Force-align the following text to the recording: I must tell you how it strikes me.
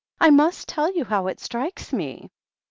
I 0.19 0.31
must 0.31 0.67
tell 0.67 0.91
you 0.95 1.05
how 1.05 1.27
it 1.27 1.39
strikes 1.39 1.93
me. 1.93 2.31